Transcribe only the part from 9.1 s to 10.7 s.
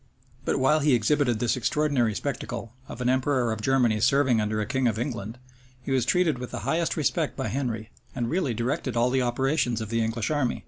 the operations of the English army.